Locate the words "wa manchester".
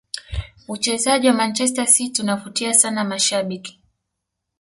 1.27-1.87